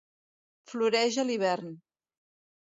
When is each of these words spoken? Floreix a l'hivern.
Floreix 0.71 1.19
a 1.19 1.27
l'hivern. 1.29 1.71